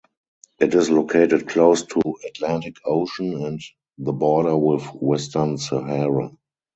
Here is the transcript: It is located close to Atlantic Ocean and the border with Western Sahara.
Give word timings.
It 0.57 0.73
is 0.73 0.89
located 0.89 1.47
close 1.47 1.85
to 1.85 2.01
Atlantic 2.27 2.77
Ocean 2.85 3.45
and 3.45 3.61
the 3.99 4.11
border 4.13 4.57
with 4.57 4.81
Western 4.95 5.59
Sahara. 5.59 6.31